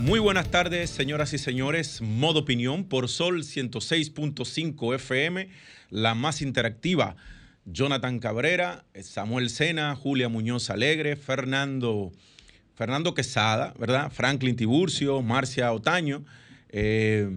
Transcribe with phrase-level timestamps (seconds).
[0.00, 2.00] Muy buenas tardes, señoras y señores.
[2.00, 5.50] Modo opinión por Sol 106.5 FM,
[5.90, 7.16] la más interactiva.
[7.66, 12.12] Jonathan Cabrera, Samuel Sena, Julia Muñoz Alegre, Fernando,
[12.74, 14.10] Fernando Quesada, ¿verdad?
[14.10, 16.24] Franklin Tiburcio, Marcia Otaño.
[16.70, 17.28] Eh,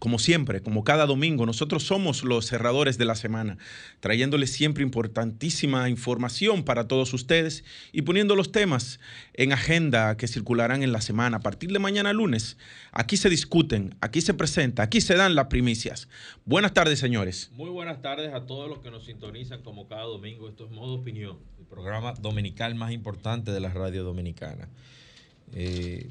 [0.00, 3.58] como siempre, como cada domingo, nosotros somos los cerradores de la semana,
[4.00, 8.98] trayéndoles siempre importantísima información para todos ustedes y poniendo los temas
[9.34, 11.36] en agenda que circularán en la semana.
[11.36, 12.56] A partir de mañana lunes,
[12.92, 16.08] aquí se discuten, aquí se presenta, aquí se dan las primicias.
[16.46, 17.50] Buenas tardes, señores.
[17.52, 20.48] Muy buenas tardes a todos los que nos sintonizan como cada domingo.
[20.48, 24.70] Esto es Modo Opinión, el programa dominical más importante de la radio dominicana.
[25.52, 26.10] Eh,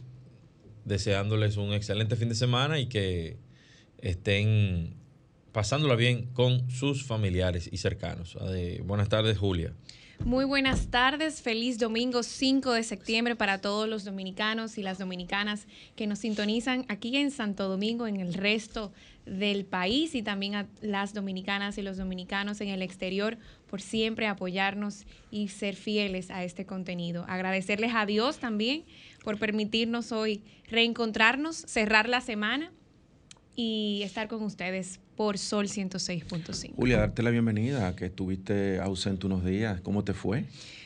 [0.86, 3.38] deseándoles un excelente fin de semana y que
[4.02, 4.96] estén
[5.52, 8.38] pasándola bien con sus familiares y cercanos.
[8.84, 9.74] buenas tardes, Julia.
[10.26, 15.66] Muy buenas tardes, feliz domingo 5 de septiembre para todos los dominicanos y las dominicanas
[15.96, 18.92] que nos sintonizan aquí en Santo Domingo, en el resto
[19.26, 23.38] del país y también a las dominicanas y los dominicanos en el exterior
[23.70, 27.24] por siempre apoyarnos y ser fieles a este contenido.
[27.30, 28.84] Agradecerles a Dios también
[29.24, 32.74] por permitirnos hoy reencontrarnos, cerrar la semana
[33.62, 36.76] y estar con ustedes por Sol 106.5.
[36.78, 39.82] Julia, darte la bienvenida, que estuviste ausente unos días.
[39.82, 40.46] ¿Cómo te fue?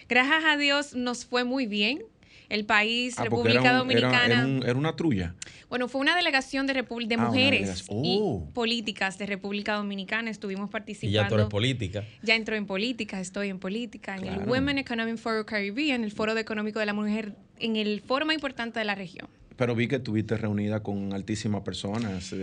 [0.09, 2.01] Gracias a Dios nos fue muy bien.
[2.49, 4.47] El país, ah, República Dominicana.
[4.65, 5.35] Era, una trulla.
[5.69, 8.49] Bueno, fue una delegación de, de ah, mujeres y oh.
[8.55, 10.31] políticas de República Dominicana.
[10.31, 11.11] Estuvimos participando.
[11.11, 12.03] Y ya tú eres política.
[12.23, 16.35] Ya entro en política, estoy en política, en el Women Economic Forum Caribbean, el Foro
[16.35, 19.29] Económico de la Mujer, en el foro más importante de la región.
[19.55, 22.33] Pero vi que estuviste reunida con altísimas personas,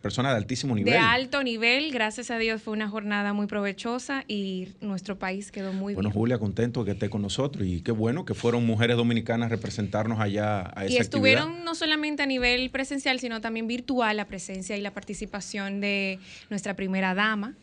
[0.00, 0.94] personas de altísimo nivel.
[0.94, 5.72] De alto nivel, gracias a Dios fue una jornada muy provechosa y nuestro país quedó
[5.72, 5.96] muy bien.
[5.96, 10.20] Bueno, Julia, contento que esté con nosotros y qué bueno que fueron mujeres dominicanas representarnos
[10.20, 14.76] allá a esa Y estuvieron no solamente a nivel presencial, sino también virtual la presencia
[14.76, 16.18] y la participación de
[16.50, 17.54] nuestra primera dama,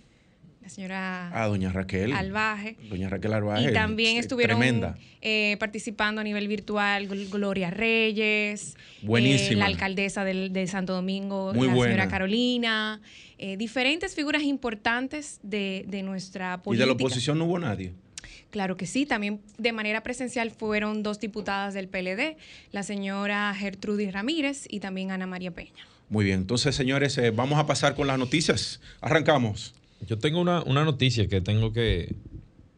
[0.64, 2.78] la señora ah, doña Raquel Albaje.
[2.90, 3.70] Doña Raquel Albaje.
[3.70, 4.62] Y también estuvieron
[5.22, 12.08] eh, participando a nivel virtual Gloria Reyes, eh, la alcaldesa de Santo Domingo, la señora
[12.08, 13.02] Carolina,
[13.38, 16.86] eh, diferentes figuras importantes de, nuestra política.
[16.86, 17.92] ¿Y de la oposición no hubo nadie?
[18.50, 22.38] Claro que sí, también de manera presencial fueron dos diputadas del PLD,
[22.72, 25.72] la señora Gertrudis Ramírez y también Ana María Peña.
[26.08, 28.80] Muy bien, entonces señores, vamos a pasar con las noticias.
[29.02, 29.74] Arrancamos.
[30.08, 32.16] Yo tengo una, noticia que tengo que,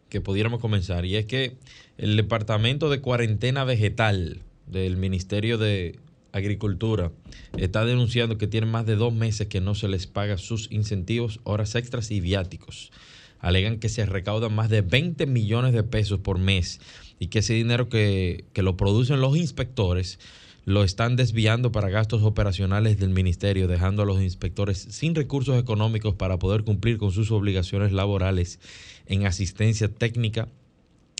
[0.09, 1.57] que pudiéramos comenzar y es que
[1.97, 5.97] el Departamento de Cuarentena Vegetal del Ministerio de
[6.31, 7.11] Agricultura
[7.57, 11.39] está denunciando que tienen más de dos meses que no se les paga sus incentivos,
[11.43, 12.91] horas extras y viáticos.
[13.39, 16.79] Alegan que se recaudan más de 20 millones de pesos por mes
[17.19, 20.19] y que ese dinero que, que lo producen los inspectores
[20.65, 26.15] lo están desviando para gastos operacionales del ministerio, dejando a los inspectores sin recursos económicos
[26.15, 28.59] para poder cumplir con sus obligaciones laborales
[29.05, 30.47] en asistencia técnica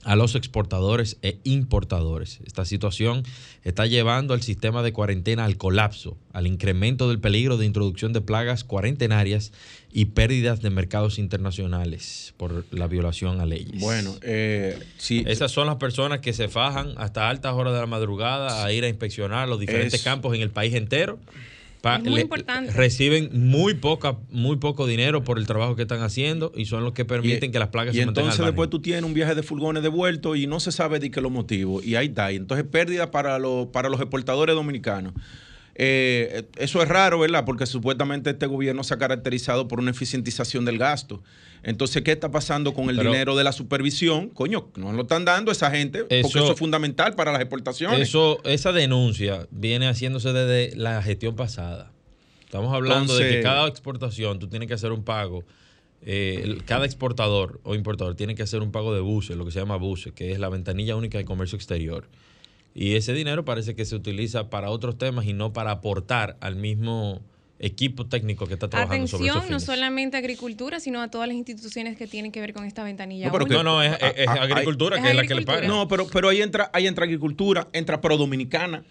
[0.05, 2.39] a los exportadores e importadores.
[2.45, 3.23] Esta situación
[3.63, 8.21] está llevando al sistema de cuarentena al colapso, al incremento del peligro de introducción de
[8.21, 9.51] plagas cuarentenarias
[9.91, 13.81] y pérdidas de mercados internacionales por la violación a leyes.
[13.81, 15.23] Bueno, eh, sí.
[15.25, 18.83] Esas son las personas que se fajan hasta altas horas de la madrugada a ir
[18.83, 21.17] a inspeccionar los diferentes campos en el país entero
[22.03, 22.71] muy importante.
[22.71, 26.93] Reciben muy poca, muy poco dinero por el trabajo que están haciendo y son los
[26.93, 28.25] que permiten que las plagas se mantengan.
[28.25, 31.11] Y entonces después tú tienes un viaje de furgones devuelto y no se sabe de
[31.11, 31.81] qué lo motivo.
[31.81, 32.31] Y ahí está.
[32.31, 35.13] Y entonces pérdida para, los para los exportadores dominicanos.
[35.77, 37.43] Eh, eso es raro, ¿verdad?
[37.43, 41.21] Porque supuestamente este gobierno se ha caracterizado por una eficientización del gasto.
[41.63, 44.29] Entonces, ¿qué está pasando con el dinero de la supervisión?
[44.29, 47.99] Coño, no lo están dando esa gente, porque eso es fundamental para las exportaciones.
[47.99, 51.91] Eso, esa denuncia viene haciéndose desde la gestión pasada.
[52.43, 55.43] Estamos hablando de que cada exportación tú tienes que hacer un pago.
[56.07, 59.59] Eh, cada exportador o importador tiene que hacer un pago de buses, lo que se
[59.59, 62.07] llama buses, que es la ventanilla única de comercio exterior.
[62.77, 66.57] Y ese dinero parece que se utiliza para otros temas y no para aportar al
[66.57, 67.21] mismo
[67.57, 69.63] equipo técnico que está trabajando sobre Atención, esos no fines.
[69.65, 73.27] solamente a agricultura, sino a todas las instituciones que tienen que ver con esta ventanilla.
[73.27, 73.45] No, pero.
[73.47, 75.67] No, no, es, es- es Ah, ah, agricultura hay- que es la que le paga.
[75.67, 78.83] No, pero, pero ahí entra, ahí entra agricultura, entra pro dominicana,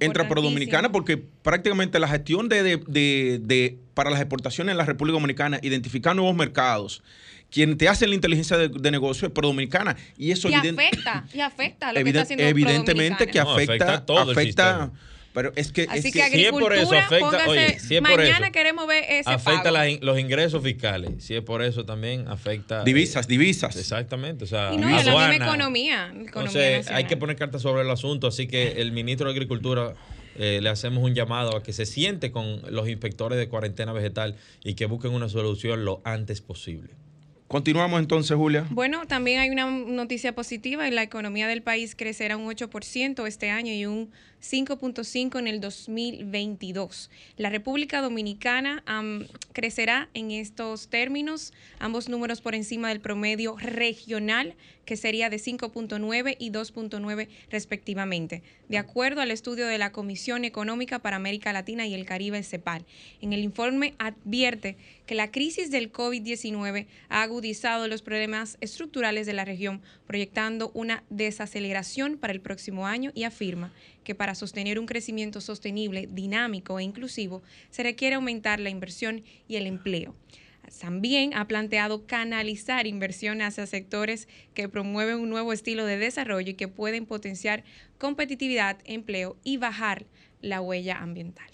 [0.00, 4.78] entra pro dominicana porque prácticamente la gestión de, de- de- de- para las exportaciones en
[4.78, 7.02] la República Dominicana, identificar nuevos mercados,
[7.50, 10.86] quien te hace la inteligencia de, de negocio es pro dominicana y eso y evidente-
[10.88, 14.22] afecta, y afecta a lo que está haciendo evidentemente que No, afecta, afecta a todo
[14.24, 14.90] el afecta.
[15.38, 17.94] Pero es que, Así es que, que- si es por eso, afecta- póngase, oye, si
[17.96, 19.96] es por mañana eso, queremos ver ese afecta pago.
[20.00, 21.22] los ingresos fiscales.
[21.24, 22.82] Si es por eso también afecta.
[22.82, 23.76] divisas, divisas.
[23.76, 24.42] Exactamente.
[24.44, 25.36] O sea, y no, y a la misma aduana.
[25.36, 26.06] economía.
[26.06, 28.26] economía Entonces, hay que poner cartas sobre el asunto.
[28.26, 29.94] Así que el ministro de Agricultura
[30.40, 34.36] eh, le hacemos un llamado a que se siente con los inspectores de cuarentena vegetal
[34.64, 36.90] y que busquen una solución lo antes posible.
[37.48, 38.66] Continuamos entonces, Julia.
[38.68, 43.48] Bueno, también hay una noticia positiva y la economía del país crecerá un 8% este
[43.48, 44.10] año y un
[44.42, 47.10] 5.5 en el 2022.
[47.36, 54.54] La República Dominicana am, crecerá en estos términos, ambos números por encima del promedio regional,
[54.84, 60.98] que sería de 5.9 y 2.9 respectivamente, de acuerdo al estudio de la Comisión Económica
[61.00, 62.86] para América Latina y el Caribe, CEPAL.
[63.20, 69.34] En el informe advierte que la crisis del COVID-19 ha agudizado los problemas estructurales de
[69.34, 73.74] la región, proyectando una desaceleración para el próximo año y afirma
[74.08, 79.56] que para sostener un crecimiento sostenible, dinámico e inclusivo, se requiere aumentar la inversión y
[79.56, 80.14] el empleo.
[80.80, 86.54] También ha planteado canalizar inversión hacia sectores que promueven un nuevo estilo de desarrollo y
[86.54, 87.64] que pueden potenciar
[87.98, 90.06] competitividad, empleo y bajar
[90.40, 91.50] la huella ambiental.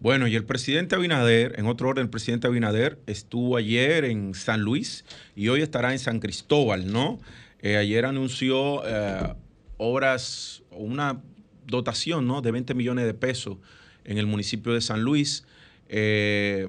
[0.00, 4.62] Bueno, y el presidente Abinader, en otro orden, el presidente Abinader estuvo ayer en San
[4.62, 5.04] Luis
[5.36, 7.20] y hoy estará en San Cristóbal, ¿no?
[7.60, 9.34] Eh, ayer anunció eh,
[9.76, 11.20] obras, una
[11.66, 12.42] dotación, ¿no?
[12.42, 13.58] De 20 millones de pesos
[14.04, 15.44] en el municipio de San Luis.
[15.88, 16.68] Eh,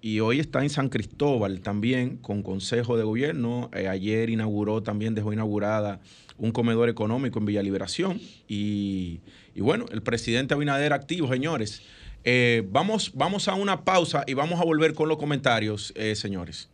[0.00, 3.70] y hoy está en San Cristóbal también con consejo de gobierno.
[3.72, 6.00] Eh, ayer inauguró, también dejó inaugurada
[6.36, 8.20] un comedor económico en Villa Liberación.
[8.48, 9.20] Y,
[9.54, 11.82] y bueno, el presidente Abinader activo, señores.
[12.24, 16.68] Eh, vamos, vamos a una pausa y vamos a volver con los comentarios, señores.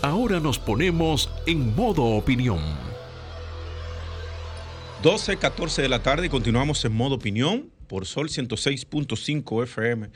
[0.00, 2.60] Ahora nos ponemos en modo opinión.
[5.02, 10.10] 12, 14 de la tarde continuamos en modo opinión por Sol 106.5 FM.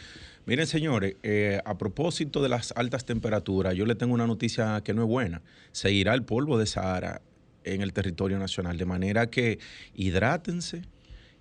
[0.47, 4.95] Miren, señores, eh, a propósito de las altas temperaturas, yo le tengo una noticia que
[4.95, 5.43] no es buena.
[5.73, 7.21] Se irá el polvo de Sahara
[7.65, 9.59] en el territorio nacional, de manera que
[9.97, 10.83] hidrátense,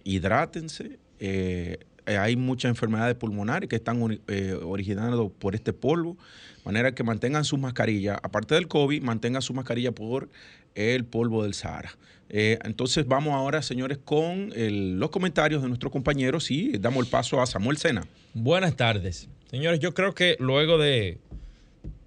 [0.04, 0.98] hidrátense.
[1.20, 1.78] eh,
[2.12, 6.18] eh, hay muchas enfermedades pulmonares que están eh, originando por este polvo,
[6.58, 10.30] de manera que mantengan sus mascarillas, aparte del COVID, mantengan su mascarilla por
[10.76, 11.92] el polvo del Sahara.
[12.30, 17.42] Eh, entonces vamos ahora, señores, con los comentarios de nuestros compañeros y damos el paso
[17.42, 18.06] a Samuel Sena.
[18.34, 19.30] Buenas tardes.
[19.50, 21.18] Señores, yo creo que luego de,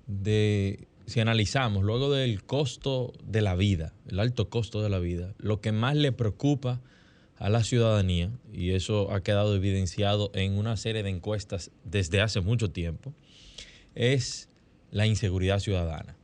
[0.06, 5.34] de, si analizamos, luego del costo de la vida, el alto costo de la vida,
[5.38, 6.80] lo que más le preocupa
[7.36, 12.40] a la ciudadanía, y eso ha quedado evidenciado en una serie de encuestas desde hace
[12.40, 13.12] mucho tiempo,
[13.94, 14.48] es
[14.90, 16.16] la inseguridad ciudadana.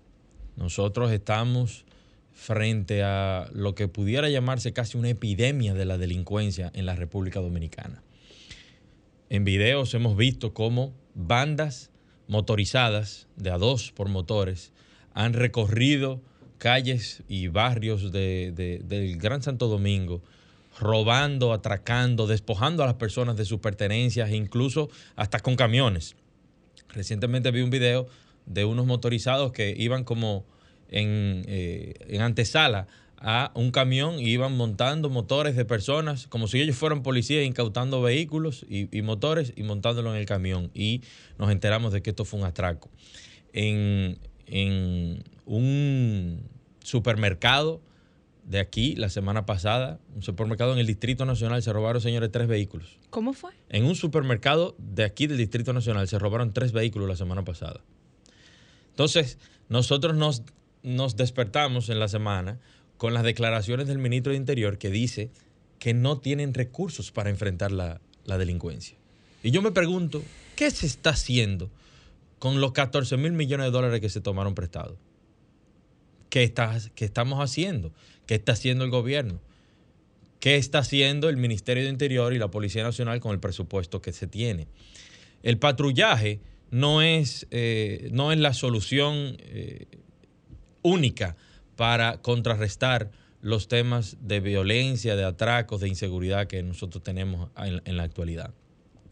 [0.56, 1.84] Nosotros estamos
[2.32, 7.40] frente a lo que pudiera llamarse casi una epidemia de la delincuencia en la República
[7.40, 8.02] Dominicana.
[9.28, 11.90] En videos hemos visto cómo bandas
[12.28, 14.72] motorizadas de a dos por motores
[15.12, 16.20] han recorrido
[16.58, 20.22] calles y barrios de- de- del Gran Santo Domingo,
[20.78, 26.16] robando, atracando, despojando a las personas de sus pertenencias, incluso hasta con camiones.
[26.88, 28.06] Recientemente vi un video
[28.46, 30.44] de unos motorizados que iban como
[30.88, 36.60] en, eh, en antesala a un camión y iban montando motores de personas como si
[36.60, 40.70] ellos fueran policías incautando vehículos y, y motores y montándolo en el camión.
[40.74, 41.02] Y
[41.38, 42.88] nos enteramos de que esto fue un atraco.
[43.52, 46.42] En, en un
[46.82, 47.80] supermercado
[48.50, 52.48] de aquí, la semana pasada, un supermercado en el Distrito Nacional, se robaron, señores, tres
[52.48, 52.98] vehículos.
[53.08, 53.52] ¿Cómo fue?
[53.68, 57.80] En un supermercado de aquí del Distrito Nacional se robaron tres vehículos la semana pasada.
[58.88, 59.38] Entonces,
[59.68, 60.42] nosotros nos,
[60.82, 62.58] nos despertamos en la semana
[62.96, 65.30] con las declaraciones del ministro de Interior que dice
[65.78, 68.96] que no tienen recursos para enfrentar la, la delincuencia.
[69.44, 70.24] Y yo me pregunto,
[70.56, 71.70] ¿qué se está haciendo
[72.40, 74.98] con los 14 mil millones de dólares que se tomaron prestados?
[76.30, 76.52] ¿Qué,
[76.96, 77.92] ¿Qué estamos haciendo?
[78.30, 79.40] ¿Qué está haciendo el gobierno?
[80.38, 84.12] ¿Qué está haciendo el Ministerio de Interior y la Policía Nacional con el presupuesto que
[84.12, 84.68] se tiene?
[85.42, 86.38] El patrullaje
[86.70, 89.86] no es, eh, no es la solución eh,
[90.82, 91.36] única
[91.74, 93.10] para contrarrestar
[93.40, 98.54] los temas de violencia, de atracos, de inseguridad que nosotros tenemos en, la actualidad.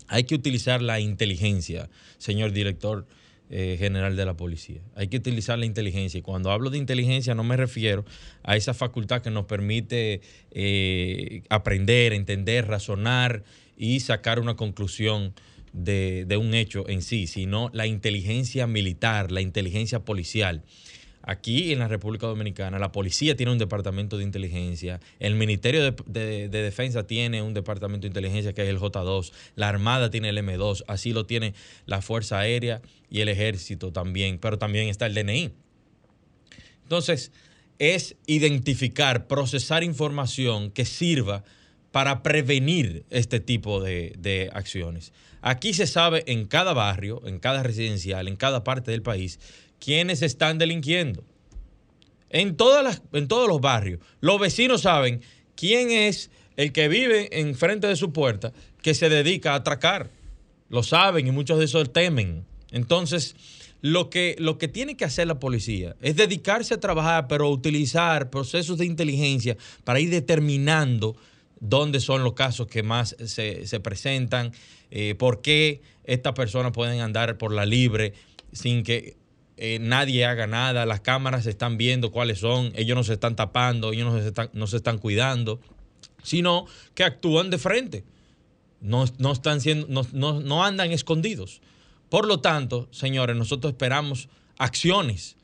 [0.07, 3.05] Hay que utilizar la inteligencia, señor director
[3.51, 4.81] eh, general de la policía.
[4.95, 6.19] Hay que utilizar la inteligencia.
[6.19, 8.05] Y cuando hablo de inteligencia no me refiero
[8.43, 13.43] a esa facultad que nos permite eh, aprender, entender, razonar
[13.77, 15.33] y sacar una conclusión
[15.73, 20.63] de, de un hecho en sí, sino la inteligencia militar, la inteligencia policial.
[21.29, 26.49] Aquí en la República Dominicana, la policía tiene un departamento de inteligencia, el Ministerio de,
[26.49, 30.85] Defensa tiene un departamento de inteligencia que es el J2, la Armada tiene el M2,
[30.89, 31.53] así lo tiene
[31.85, 32.81] la Fuerza Aérea
[33.11, 35.53] y el Ejército también, pero también está el DNI.
[36.85, 37.31] Entonces,
[37.79, 41.45] es identificar, procesar información que sirva
[41.93, 45.13] para prevenir este tipo de, de, acciones.
[45.43, 49.39] Aquí se sabe en cada barrio, en cada residencial, en cada parte del país,
[49.79, 51.25] quiénes están delinquiendo.
[52.31, 55.23] En, todas las, en todos los barrios, los vecinos saben
[55.55, 60.11] quién es el que vive enfrente de su puerta que se dedica a atracar.
[60.69, 62.45] Lo saben y muchos de esos temen.
[62.71, 63.35] Entonces,
[63.81, 68.29] lo que, lo que tiene que hacer la policía es dedicarse a trabajar, pero utilizar
[68.29, 71.17] procesos de inteligencia para ir determinando
[71.61, 74.53] dónde son los casos que más se, presentan,
[74.91, 78.15] eh, por qué estas personas pueden andar por la libre
[78.53, 79.17] sin que
[79.61, 83.93] eh, nadie haga nada, las cámaras están viendo cuáles son, ellos no se están tapando,
[83.93, 85.61] ellos no se están, no se están cuidando,
[86.23, 88.05] sino que actúan de frente,
[88.81, 91.61] no, están siendo, no, no andan escondidos.
[92.09, 95.37] Por lo tanto, señores, nosotros esperamos acciones.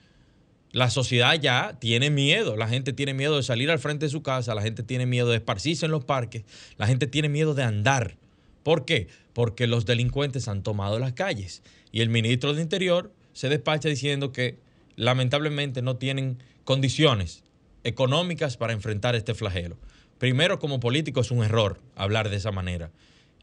[0.71, 4.23] La sociedad ya tiene miedo, la gente tiene miedo de salir al frente de su
[4.23, 6.45] casa, la gente tiene miedo de esparcirse en los parques,
[6.79, 8.17] la gente tiene miedo de andar.
[8.63, 9.09] ¿Por qué?
[9.33, 14.33] Porque los delincuentes han tomado las calles y el ministro de Interior se despacha diciendo
[14.33, 14.59] que
[14.97, 17.43] lamentablemente no tienen condiciones
[17.83, 19.77] económicas para enfrentar este flagelo.
[20.19, 22.91] Primero, como político es un error hablar de esa manera.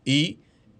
[0.03, 0.39] Y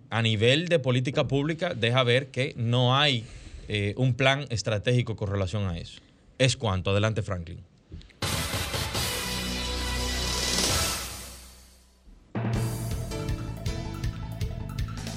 [0.10, 3.24] a nivel de política pública deja ver que no hay
[3.68, 6.02] eh, un plan estratégico con relación a eso.
[6.40, 6.90] Es cuanto.
[6.90, 7.60] Adelante, Franklin.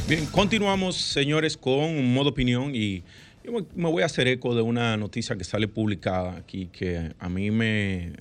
[0.06, 3.02] Bien, continuamos, señores, con un modo opinión y
[3.44, 7.28] yo me voy a hacer eco de una noticia que sale publicada aquí que a
[7.28, 8.12] mí me,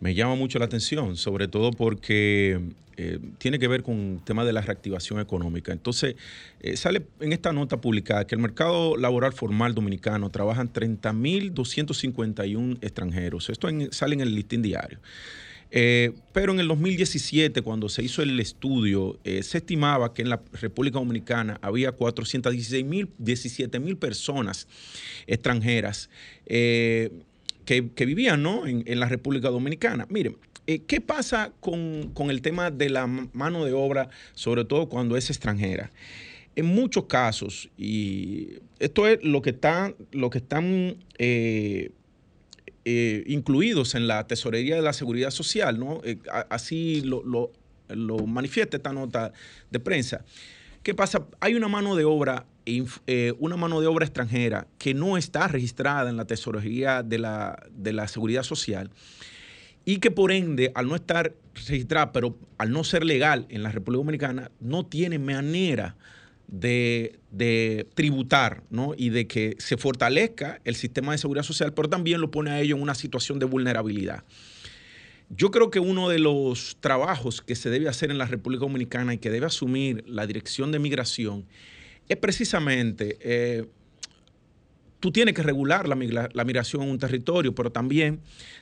[0.00, 2.58] me llama mucho la atención, sobre todo porque
[2.96, 5.72] eh, tiene que ver con el tema de la reactivación económica.
[5.72, 6.16] Entonces,
[6.60, 13.50] eh, sale en esta nota publicada que el mercado laboral formal dominicano trabajan 30.251 extranjeros.
[13.50, 14.98] Esto sale en el listín diario.
[15.74, 20.28] Eh, pero en el 2017, cuando se hizo el estudio, eh, se estimaba que en
[20.28, 24.68] la República Dominicana había 416 mil, 17 mil personas
[25.26, 26.10] extranjeras
[26.44, 27.10] eh,
[27.64, 30.06] que, vivían en, la República Dominicana.
[30.10, 30.36] Miren,
[30.66, 35.90] ¿qué pasa con, el tema de la mano de obra, sobre todo cuando es extranjera?
[36.54, 40.98] En muchos casos, y esto es lo que, está, lo que están
[42.84, 45.78] incluidos en la tesorería de la seguridad social.
[46.04, 46.18] Eh,
[46.50, 47.50] así lo,
[48.26, 49.32] manifiesta esta nota
[49.70, 50.24] de prensa.
[50.82, 51.26] ¿Qué pasa?
[51.40, 56.10] Hay una mano de obra, eh, una mano de obra extranjera que no está registrada
[56.10, 58.90] en la tesorería de la, de la seguridad social
[59.84, 63.70] y que por ende, al no estar registrada, pero al no ser legal en la
[63.70, 65.96] República Dominicana, no tiene manera de,
[67.94, 68.92] tributar ¿no?
[68.96, 72.60] y de que se fortalezca el sistema de seguridad social, pero también lo pone a
[72.60, 74.24] ellos en una situación de vulnerabilidad.
[75.34, 79.14] Yo creo que uno de los trabajos que se debe hacer en la República Dominicana
[79.14, 81.46] y que debe asumir la Dirección de Migración
[82.08, 83.64] es precisamente eh,
[85.02, 88.20] tú tienes que regular la, migración en un territorio, pero también,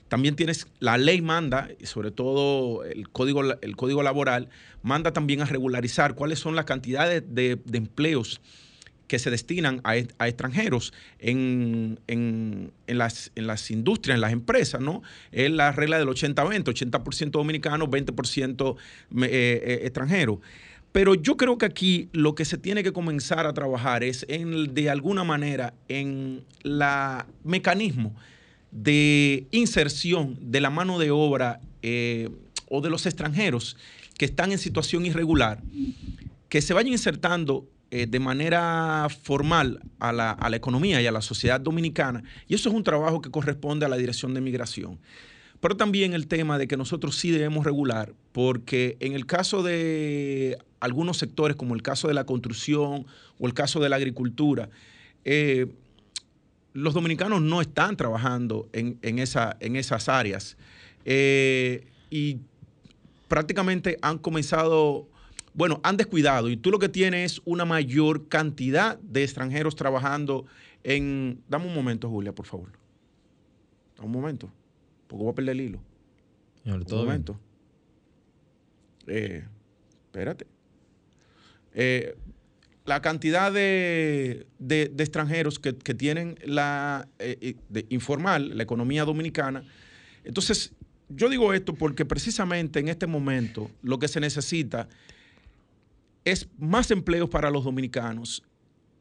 [0.09, 4.49] también tienes, la ley manda, y sobre todo el código, el código laboral,
[4.83, 8.41] manda también a regularizar cuáles son las cantidades de, empleos
[9.07, 11.99] que se destinan a, extranjeros en,
[12.87, 15.03] las, en las industrias, en las empresas, ¿no?
[15.33, 20.41] Es la regla del 80-20, 80%, dominicano, 20% eh, eh, extranjero.
[20.93, 24.75] Pero yo creo que aquí lo que se tiene que comenzar a trabajar es en,
[24.75, 28.15] de alguna manera en la mecanismo
[28.73, 32.29] de inserción de la mano de obra eh,
[32.69, 33.77] o de los extranjeros
[34.19, 35.63] que están en situación irregular,
[36.49, 41.61] que se vayan insertando eh, de manera formal a la economía y a la sociedad
[41.61, 42.23] dominicana.
[42.47, 44.99] Y eso es un trabajo que corresponde a la Dirección de Migración.
[45.61, 50.59] Pero también el tema de que nosotros sí debemos regular, porque en el caso de
[50.81, 53.07] algunos sectores, como el caso de la construcción
[53.39, 54.71] o el caso de la agricultura,
[55.25, 55.67] eh,
[56.73, 60.57] los dominicanos no están trabajando en, esa, en esas áreas.
[61.05, 62.39] Eh, y
[63.29, 65.09] prácticamente han comenzado,
[65.53, 66.49] bueno, han descuidado.
[66.49, 70.47] Y tú lo que tienes es una mayor cantidad de extranjeros trabajando
[70.85, 71.43] en...
[71.49, 72.69] Dame un momento, Julia, por favor.
[74.01, 74.51] Un momento,
[75.11, 75.81] porque voy a perder el hilo.
[76.65, 77.39] un momento.
[79.09, 79.45] Eh,
[80.07, 80.47] espérate.
[81.75, 82.17] Eh,
[82.85, 84.47] la cantidad de,
[84.99, 87.57] extranjeros que, tienen la eh,
[87.89, 89.65] informal, la economía dominicana.
[90.23, 90.73] Entonces,
[91.09, 94.89] yo digo esto porque precisamente en este momento lo que se necesita
[96.25, 98.45] es más empleos para los dominicanos,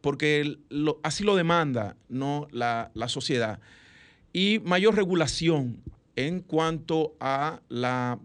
[0.01, 0.57] porque
[1.03, 2.47] así lo demanda ¿no?
[2.51, 3.59] la, la sociedad,
[4.33, 5.83] y mayor regulación
[6.19, 8.19] en cuanto a la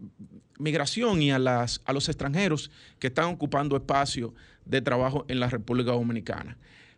[0.59, 4.33] migración y a, los extranjeros que están ocupando espacio
[4.65, 6.57] de trabajo en la República Dominicana.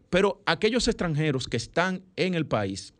[0.09, 2.95] Pero aquellos extranjeros que están en el país,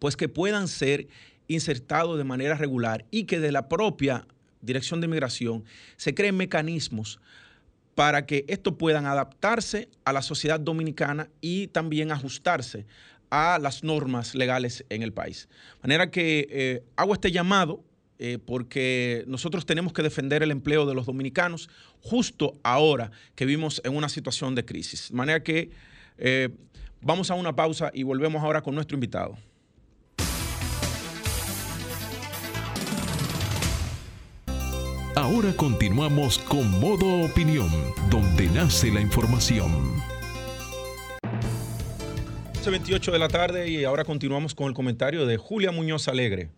[0.00, 1.06] pues que puedan ser
[1.46, 4.26] insertados de manera regular y que de la propia
[4.60, 5.64] Dirección de Migración
[5.96, 7.20] se creen mecanismos
[7.94, 12.84] para que estos puedan adaptarse a la sociedad dominicana y también ajustarse
[13.30, 15.48] a las normas legales en el país.
[15.82, 17.82] De manera que eh, hago este llamado
[18.18, 21.68] eh, porque nosotros tenemos que defender el empleo de los dominicanos
[22.00, 25.10] justo ahora que vivimos en una situación de crisis.
[25.10, 25.70] De manera que
[26.16, 26.48] eh,
[27.00, 29.36] vamos a una pausa y volvemos ahora con nuestro invitado.
[35.14, 37.70] Ahora continuamos con Modo Opinión,
[38.10, 40.15] donde nace la información.
[42.70, 46.48] 28 de la tarde y ahora continuamos con el comentario de Julia Muñoz Alegre.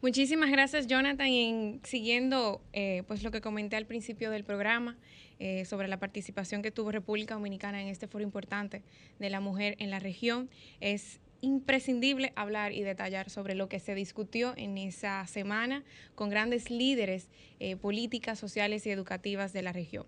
[0.00, 1.26] Muchísimas gracias, Jonathan.
[1.26, 4.96] Y siguiendo eh, pues lo que comenté al principio del programa
[5.40, 8.82] eh, sobre la participación que tuvo República Dominicana en este foro importante
[9.18, 10.48] de la mujer en la región,
[10.80, 15.82] es imprescindible hablar y detallar sobre lo que se discutió en esa semana
[16.14, 20.06] con grandes líderes eh, políticas, sociales y educativas de la región.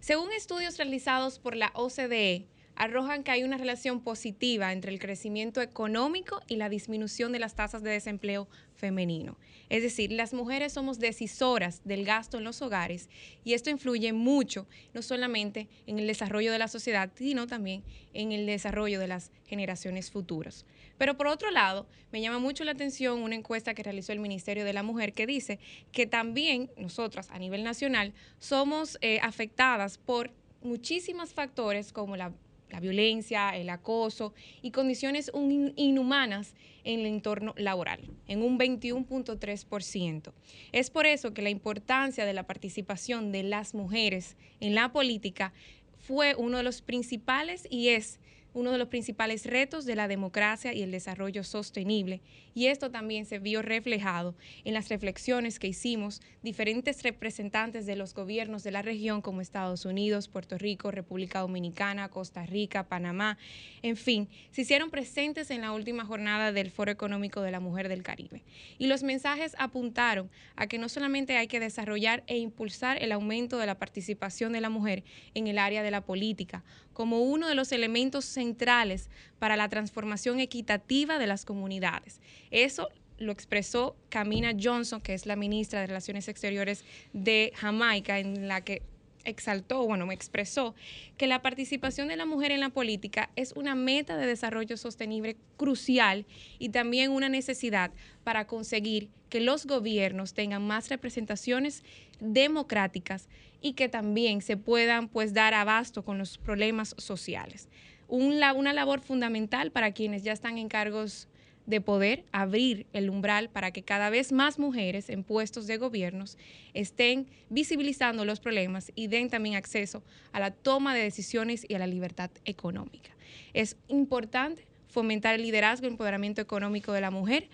[0.00, 5.60] Según estudios realizados por la OCDE, arrojan que hay una relación positiva entre el crecimiento
[5.60, 9.38] económico y la disminución de las tasas de desempleo femenino.
[9.68, 13.08] Es decir, las mujeres somos decisoras del gasto en los hogares
[13.44, 18.32] y esto influye mucho, no solamente en el desarrollo de la sociedad, sino también en
[18.32, 20.66] el desarrollo de las generaciones futuras.
[20.98, 24.64] Pero por otro lado, me llama mucho la atención una encuesta que realizó el Ministerio
[24.64, 25.58] de la Mujer que dice
[25.92, 30.30] que también nosotras a nivel nacional somos eh, afectadas por
[30.62, 32.32] muchísimos factores como la
[32.70, 35.30] la violencia, el acoso y condiciones
[35.76, 40.32] inhumanas en el entorno laboral, en un 21.3%.
[40.72, 45.52] Es por eso que la importancia de la participación de las mujeres en la política
[45.98, 48.20] fue uno de los principales y es
[48.56, 52.22] uno de los principales retos de la democracia y el desarrollo sostenible.
[52.54, 58.14] Y esto también se vio reflejado en las reflexiones que hicimos diferentes representantes de los
[58.14, 63.36] gobiernos de la región como Estados Unidos, Puerto Rico, República Dominicana, Costa Rica, Panamá,
[63.82, 67.90] en fin, se hicieron presentes en la última jornada del Foro Económico de la Mujer
[67.90, 68.42] del Caribe.
[68.78, 73.58] Y los mensajes apuntaron a que no solamente hay que desarrollar e impulsar el aumento
[73.58, 76.64] de la participación de la mujer en el área de la política,
[76.96, 82.22] como uno de los elementos centrales para la transformación equitativa de las comunidades.
[82.50, 88.48] Eso lo expresó Camina Johnson, que es la ministra de Relaciones Exteriores de Jamaica, en
[88.48, 88.80] la que
[89.26, 90.74] exaltó, bueno, me expresó
[91.16, 95.36] que la participación de la mujer en la política es una meta de desarrollo sostenible
[95.56, 96.26] crucial
[96.58, 97.90] y también una necesidad
[98.24, 101.82] para conseguir que los gobiernos tengan más representaciones
[102.20, 103.28] democráticas
[103.60, 107.68] y que también se puedan pues dar abasto con los problemas sociales.
[108.08, 111.28] una labor fundamental para quienes ya están en cargos
[111.66, 116.38] de poder abrir el umbral para que cada vez más mujeres en puestos de gobiernos
[116.74, 120.02] estén visibilizando los problemas y den también acceso
[120.32, 123.10] a la toma de decisiones y a la libertad económica.
[123.52, 127.48] Es importante fomentar el liderazgo y empoderamiento económico de la mujer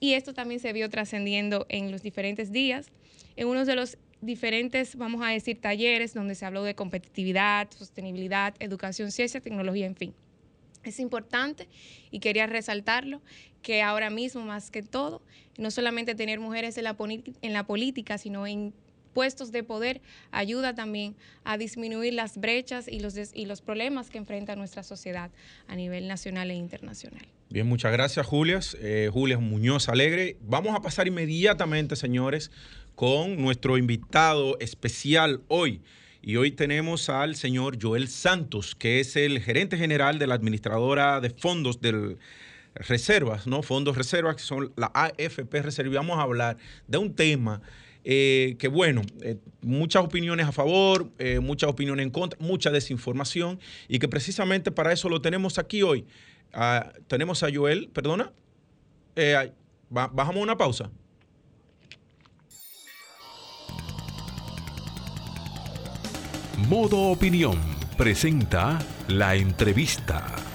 [0.00, 2.90] y esto también se vio trascendiendo en los diferentes días.
[3.36, 8.54] En uno de los diferentes, vamos a decir, talleres donde se habló de competitividad, sostenibilidad,
[8.58, 10.14] educación, ciencia, tecnología, en fin.
[10.84, 11.68] Es importante
[12.10, 13.22] y quería resaltarlo
[13.62, 15.22] que ahora mismo, más que todo,
[15.56, 18.72] no solamente tener mujeres en la, política, sino en
[19.12, 24.18] puestos de poder, ayuda también a disminuir las brechas y los, y los problemas que
[24.18, 25.30] enfrenta nuestra sociedad
[25.68, 27.26] a nivel nacional e internacional.
[27.50, 28.60] Bien, muchas gracias, Julia.
[28.80, 30.38] Eh, Julia Muñoz Alegre.
[30.40, 32.50] Vamos a pasar inmediatamente, señores,
[32.94, 35.82] con nuestro invitado especial hoy.
[36.22, 41.20] Y hoy tenemos al señor Joel Santos, que es el gerente general de la administradora
[41.20, 42.16] de fondos del
[42.74, 43.62] reservas, ¿no?
[43.62, 45.94] Fondos reservas, que son la AFP Reserva.
[45.94, 46.56] Vamos a hablar
[46.86, 47.60] de un tema
[48.04, 53.60] eh, que, bueno, eh, muchas opiniones a favor, eh, muchas opiniones en contra, mucha desinformación,
[53.88, 56.04] y que precisamente para eso lo tenemos aquí hoy.
[56.52, 58.32] Ah, tenemos a Joel, perdona,
[59.88, 60.90] bajamos una pausa.
[66.68, 67.58] Modo Opinión
[67.96, 70.51] presenta la entrevista.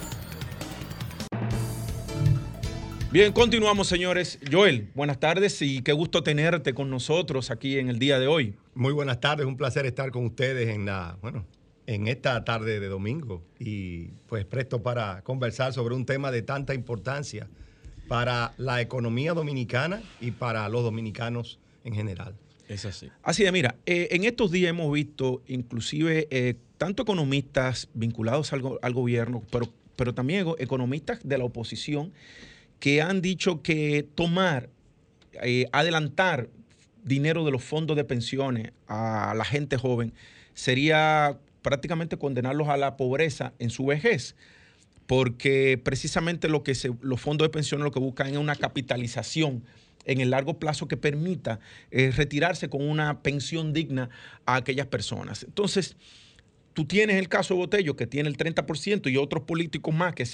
[3.10, 4.38] Bien, continuamos, señores.
[4.52, 8.56] Joel, buenas tardes y qué gusto tenerte con nosotros aquí en el día de hoy.
[8.76, 11.46] Muy buenas tardes, un placer estar con ustedes en la, bueno,
[11.86, 16.74] en esta tarde de domingo y pues presto para conversar sobre un tema de tanta
[16.74, 17.48] importancia
[18.10, 22.36] para la economía dominicana y para los dominicanos en general.
[22.68, 23.10] Es así.
[23.24, 28.64] Así de, mira, eh, en estos días hemos visto inclusive eh, tanto economistas vinculados al,
[28.82, 32.12] al, gobierno, pero, pero también economistas de la oposición
[32.80, 34.70] que han dicho que tomar,
[35.44, 36.50] eh, adelantar
[37.04, 40.14] dinero de los fondos de pensiones a la gente joven
[40.54, 44.36] sería prácticamente condenarlos a la pobreza en su vejez
[45.08, 49.64] porque precisamente lo que los fondos de pensiones lo que buscan es una capitalización
[50.06, 51.60] en el largo plazo que permita
[51.92, 54.10] eh, retirarse con una pensión digna
[54.46, 55.44] a aquellas personas.
[55.44, 55.96] Entonces,
[56.78, 60.26] tú tienes el caso de Botello, que tiene el 30%, y otros políticos más que,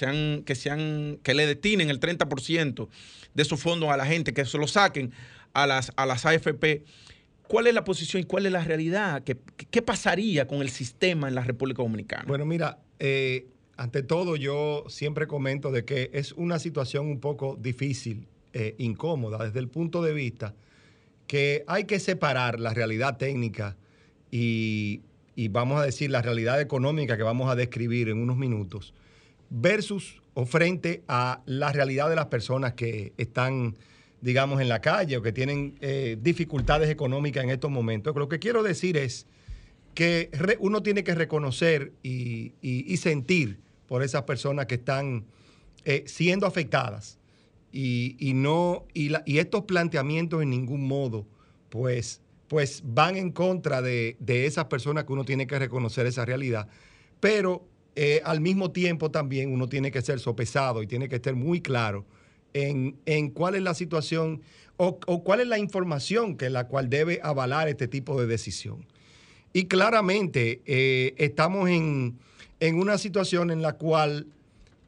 [0.44, 2.88] que, que le destinen el 30%
[3.32, 5.10] de esos fondos a la gente, que se lo saquen
[5.54, 6.84] a las, a las AFP.
[7.48, 9.24] ¿Cuál es la posición y cuál es la realidad?
[9.24, 9.38] ¿Qué,
[9.70, 12.24] qué pasaría con el sistema en la República Dominicana?
[12.26, 13.46] Bueno, mira, eh,
[13.78, 19.42] ante todo yo siempre comento de que es una situación un poco difícil eh, incómoda
[19.46, 20.54] desde el punto de vista
[21.26, 23.78] que hay que separar la realidad técnica
[24.30, 25.00] y,
[25.48, 28.94] vamos a decir la realidad económica que vamos a describir en unos minutos
[29.50, 33.76] versus o frente a la realidad de las personas que están,
[34.20, 38.14] digamos, en la calle o que tienen eh, dificultades económicas en estos momentos.
[38.16, 39.26] Lo que quiero decir es
[39.94, 42.52] que uno tiene que reconocer y,
[42.96, 45.24] sentir por esas personas que están
[45.84, 47.18] eh, siendo afectadas
[47.70, 51.26] y, no, y, estos planteamientos en ningún modo,
[51.70, 56.68] pues, pues van en contra de, esas personas que uno tiene que reconocer esa realidad.
[57.20, 61.34] Pero eh, al mismo tiempo también uno tiene que ser sopesado y tiene que estar
[61.34, 62.04] muy claro
[62.52, 64.42] en, cuál es la situación
[64.76, 68.86] o, cuál es la información que la cual debe avalar este tipo de decisión.
[69.52, 72.18] Y claramente eh, estamos en,
[72.60, 74.26] en, una situación en la cual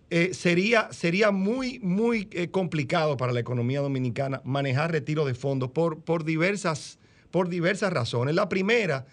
[0.09, 5.73] eh, sería, sería muy, muy eh, complicado para la economía dominicana manejar retiro de fondos
[5.73, 7.01] por, por, diversas,
[7.37, 8.35] por diversas razones.
[8.35, 9.05] La primera,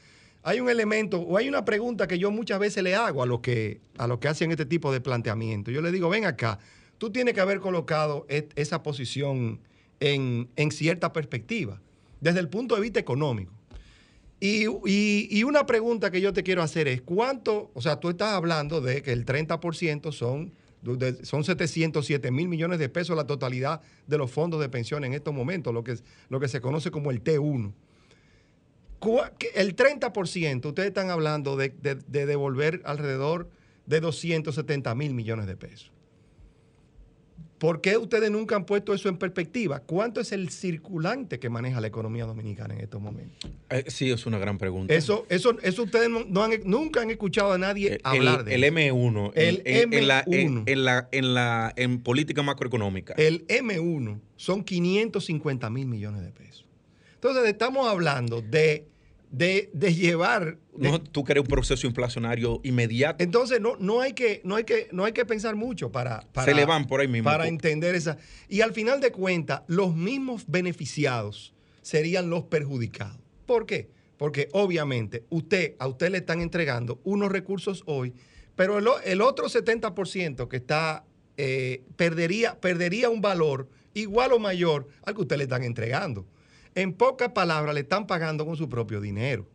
[0.43, 3.41] hay un elemento o hay una pregunta que yo muchas veces le hago a los
[3.41, 5.71] que, a los que hacen este tipo de planteamiento.
[5.71, 6.57] Yo le digo, ven acá,
[6.97, 9.59] tú tienes que haber colocado esa posición
[9.99, 11.81] en, cierta perspectiva,
[12.21, 13.51] desde el punto de vista económico.
[14.39, 18.31] Y, y, una pregunta que yo te quiero hacer es, ¿cuánto, o sea, tú estás
[18.31, 20.53] hablando de que el 30% son
[21.23, 25.33] son 707 mil millones de pesos la totalidad de los fondos de pensión en estos
[25.33, 25.97] momentos, lo que,
[26.29, 27.73] lo que se conoce como el T1.
[29.55, 33.49] El 30%, ustedes están hablando de, de devolver alrededor
[33.85, 35.93] de 270 mil millones de pesos.
[37.63, 39.79] ¿Por qué ustedes nunca han puesto eso en perspectiva?
[39.79, 43.49] ¿Cuánto es el circulante que maneja la economía dominicana en estos momentos?
[43.69, 44.93] Eh, sí, es una gran pregunta.
[44.93, 49.31] Eso, eso, eso ustedes no, han, nunca han escuchado a nadie hablar de el M1.
[49.35, 50.63] El en, M1.
[50.65, 53.13] En la, en, la, en, política macroeconómica.
[53.13, 56.65] El M1 son 550 mil millones de pesos.
[57.13, 58.89] Entonces, estamos hablando de
[59.33, 60.59] de, llevar.
[60.77, 63.23] no, tú quieres un proceso inflacionario inmediato.
[63.23, 66.45] Entonces, no, no, hay, que, no, hay, que, no hay que pensar mucho para, para.
[66.45, 67.29] Se le van por ahí mismo.
[67.29, 68.17] Para entender esa.
[68.47, 73.19] Y al final de cuentas, los mismos beneficiados serían los perjudicados.
[73.47, 73.89] ¿Por qué?
[74.17, 78.13] Porque obviamente usted, a usted le están entregando unos recursos hoy,
[78.55, 81.05] pero el, otro 70% que está,
[81.37, 86.27] eh, perdería, perdería un valor igual o mayor al que usted le están entregando.
[86.75, 89.47] En pocas palabras, le están pagando con su propio dinero.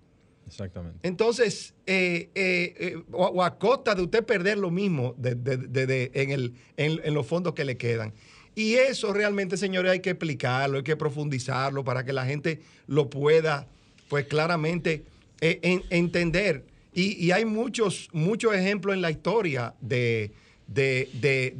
[0.48, 1.06] Exactamente.
[1.06, 7.14] Entonces, eh, eh, eh, o, a costa de usted perder lo mismo en, el, en,
[7.14, 8.14] los fondos que le quedan.
[8.54, 13.10] Y eso realmente, señores, hay que explicarlo, hay que profundizarlo para que la gente lo
[13.10, 13.68] pueda,
[14.08, 15.04] pues claramente
[15.40, 16.64] entender.
[16.94, 20.32] Y, hay muchos, muchos ejemplos en la historia de,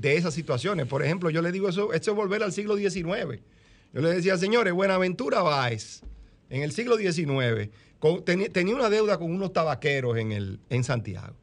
[0.03, 0.87] esas situaciones.
[0.87, 3.40] Por ejemplo, yo le digo eso, esto es volver al siglo XIX.
[3.92, 6.03] Yo le decía, señores, Buenaventura Báez,
[6.51, 7.70] en el siglo XIX,
[8.53, 11.35] tenía una deuda con unos tabaqueros en, el, en Santiago.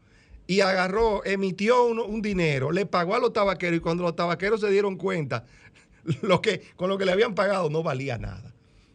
[0.48, 4.70] y agarró, emitió un, dinero, le pagó a los tabaqueros y cuando los tabaqueros se
[4.70, 5.46] dieron cuenta,
[6.22, 8.54] lo que, con lo que le habían pagado no valía nada.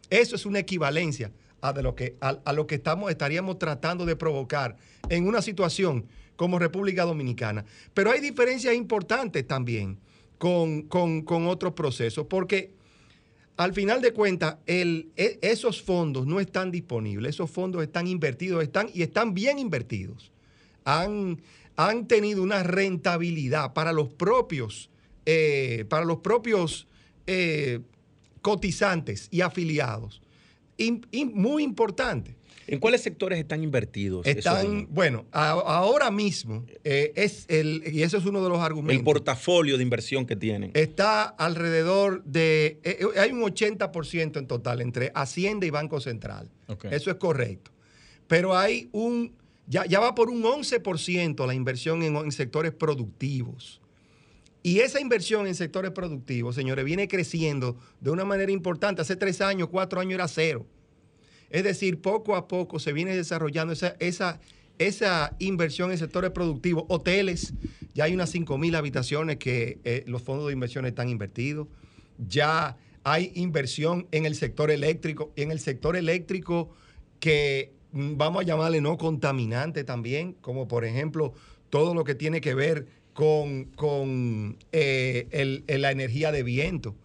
[0.09, 4.15] Eso es una equivalencia a, de lo, que, a, lo que estamos, estaríamos tratando de
[4.15, 4.77] provocar
[5.09, 6.05] en una situación
[6.37, 7.65] como República Dominicana.
[7.93, 9.99] Pero hay diferencias importantes también
[10.37, 12.80] con, con otros procesos, porque
[13.57, 15.07] al final de cuentas, e,
[15.41, 20.31] esos fondos no están disponibles, esos fondos están invertidos están, y están bien invertidos.
[20.85, 21.41] Han,
[21.75, 24.89] han tenido una rentabilidad para los propios,
[25.25, 26.87] eh, para los propios
[27.27, 27.81] eh,
[28.41, 30.21] cotizantes y afiliados
[31.33, 32.35] muy importante.
[32.71, 34.25] ¿En cuáles sectores están invertidos?
[34.25, 38.97] Están, bueno, ahora mismo eh, es el, y eso es uno de los argumentos.
[38.97, 40.71] El portafolio de inversión que tienen.
[40.73, 46.49] Está alrededor de, eh, eh, hay un 80% en total entre Hacienda y Banco Central.
[46.89, 47.71] Eso es correcto.
[48.27, 49.33] Pero hay un,
[49.67, 53.81] ya, ya va por un 11% la inversión en, en sectores productivos.
[54.63, 59.01] Y esa inversión en sectores productivos, señores, viene creciendo de una manera importante.
[59.01, 60.65] Hace tres años, cuatro años era cero.
[61.51, 64.39] Es decir, poco a poco se viene desarrollando esa, esa,
[64.79, 66.85] esa inversión en sectores productivos.
[66.87, 67.53] Hoteles,
[67.93, 71.67] ya hay unas 5 mil habitaciones que eh, los fondos de inversión están invertidos.
[72.17, 75.31] Ya hay inversión en el sector eléctrico.
[75.35, 76.69] En el sector eléctrico
[77.19, 81.33] que mm, vamos a llamarle no contaminante también, como por ejemplo
[81.69, 86.95] todo lo que tiene que ver con, eh, la energía de viento.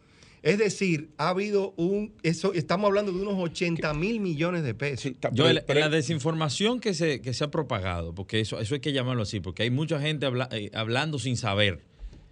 [0.46, 5.10] Es decir, ha habido un, eso, estamos hablando de unos 80 mil millones de pesos.
[5.32, 9.24] Yo, la, desinformación que se, que se ha propagado, porque eso, eso hay que llamarlo
[9.24, 11.80] así, porque hay mucha gente eh, hablando sin saber.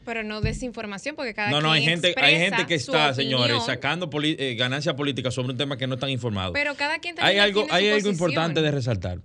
[0.04, 4.08] Pero no desinformación, porque cada No, no, hay gente, hay gente que está, señores, sacando
[4.22, 6.52] eh, ganancias políticas sobre un tema que no están informados.
[6.54, 9.18] Pero cada quien hay algo, hay algo importante de resaltar.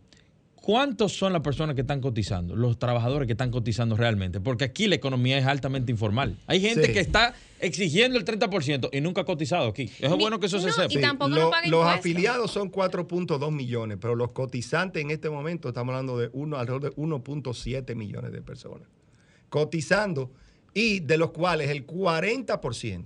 [0.70, 2.56] ¿Cuántos son las personas que están cotizando?
[2.56, 4.40] Los trabajadores que están cotizando realmente.
[4.40, 6.38] Porque aquí la economía es altamente informal.
[6.46, 9.90] Hay gente que está exigiendo el 30% y nunca ha cotizado aquí.
[10.00, 10.94] Es bueno que eso se sepa.
[10.94, 11.32] Y tampoco
[11.66, 16.58] los afiliados son 4.2 millones, pero los cotizantes en este momento estamos hablando de uno,
[16.58, 18.88] alrededor de 1.7 millones de personas.
[19.50, 20.30] Cotizando
[20.76, 23.06] y de los cuales el 40%,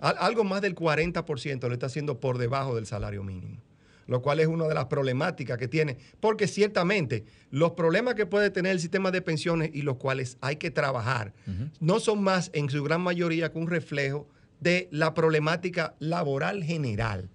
[0.00, 3.65] algo más del 40% lo está haciendo por debajo del salario mínimo
[4.06, 8.50] lo cual es una de las problemáticas que tiene, porque ciertamente los problemas que puede
[8.50, 11.32] tener el sistema de pensiones y los cuales hay que trabajar
[11.80, 14.28] no son más en su gran mayoría que un reflejo
[14.60, 17.28] de la problemática laboral general.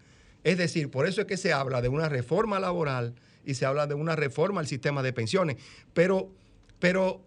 [0.44, 3.14] Es decir, por eso es que se habla de una reforma laboral
[3.46, 5.58] y se habla de una reforma al sistema de pensiones,
[5.94, 6.32] pero,
[6.80, 7.22] pero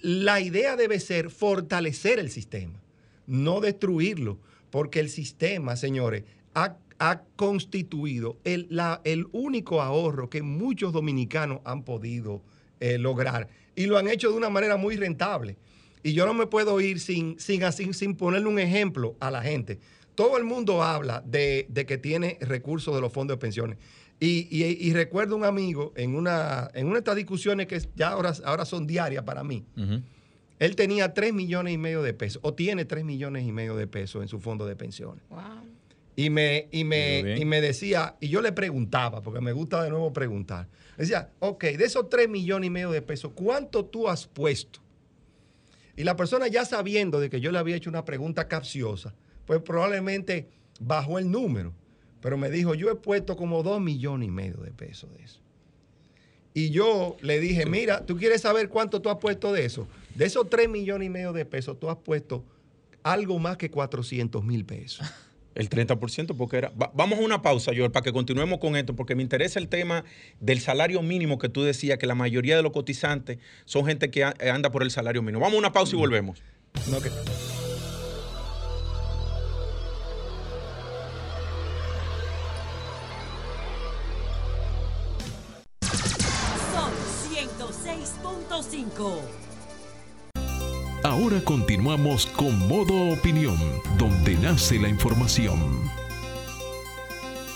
[0.00, 2.80] la idea debe ser fortalecer el sistema,
[3.26, 4.38] no destruirlo,
[4.70, 6.24] porque el sistema, señores,
[6.54, 8.68] ha ha constituido el,
[9.04, 12.42] el único ahorro que muchos dominicanos han podido
[12.78, 15.56] eh, lograr y lo han hecho de una manera muy rentable.
[16.02, 17.62] Y yo no me puedo ir sin, sin,
[17.94, 19.78] sin, ponerle un ejemplo a la gente.
[20.14, 23.78] Todo el mundo habla de, que tiene recursos de los fondos de pensiones.
[24.18, 28.66] Y, recuerdo un amigo en una, en una de estas discusiones que ya ahora, ahora
[28.66, 29.64] son diarias para mí.
[30.58, 33.86] Él tenía 3 millones y medio de pesos, o tiene 3 millones y medio de
[33.86, 35.24] pesos en su fondo de pensiones.
[35.30, 35.79] Wow.
[36.20, 39.88] Y me, y me, y me decía, y yo le preguntaba, porque me gusta de
[39.88, 40.68] nuevo preguntar.
[40.98, 44.80] Decía, ok, de esos 3 millones y medio de pesos, ¿cuánto tú has puesto?
[45.96, 49.14] Y la persona ya sabiendo de que yo le había hecho una pregunta capciosa,
[49.46, 51.72] pues probablemente bajó el número.
[52.20, 55.40] Pero me dijo, yo he puesto como 2 millones y medio de pesos de eso.
[56.52, 59.88] Y yo le dije, mira, ¿tú quieres saber cuánto tú has puesto de eso?
[60.14, 62.44] De esos 3 millones y medio de pesos, tú has puesto
[63.02, 65.10] algo más que 400 mil pesos.
[65.54, 66.72] El 30%, porque era.
[66.94, 70.04] vamos a una pausa, Joel, para que continuemos con esto, porque me interesa el tema
[70.38, 74.24] del salario mínimo que tú decías, que la mayoría de los cotizantes son gente que
[74.24, 75.40] anda por el salario mínimo.
[75.40, 76.42] Vamos a una pausa y volvemos.
[76.88, 77.10] No, que...
[91.30, 93.56] Ahora continuamos con Modo Opinión,
[93.96, 95.60] donde nace la información.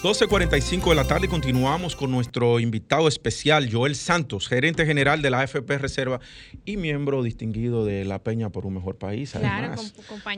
[0.01, 5.41] 12.45 de la tarde continuamos con nuestro invitado especial, Joel Santos, gerente general de la
[5.41, 6.21] AFP Reserva
[6.65, 9.33] y miembro distinguido de La Peña por un Mejor País.
[9.33, 9.75] Claro,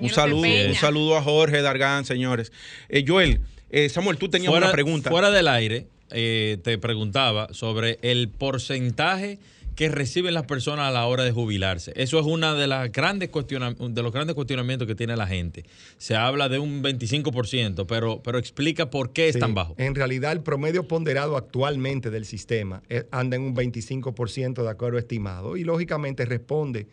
[0.00, 2.52] un saludo, un saludo a Jorge Dargán, señores.
[2.88, 5.10] Eh, Joel, eh, Samuel, tú tenías una pregunta.
[5.10, 9.38] Fuera del aire, eh, te preguntaba sobre el porcentaje
[9.76, 11.92] que reciben las personas a la hora de jubilarse.
[11.96, 15.64] Eso es uno de, las grandes de los grandes cuestionamientos que tiene la gente.
[15.98, 19.74] Se habla de un 25%, pero, pero explica por qué es tan bajo.
[19.76, 24.98] En realidad, el promedio ponderado actualmente del sistema eh, anda en un 25% de acuerdo
[24.98, 26.88] estimado y lógicamente responde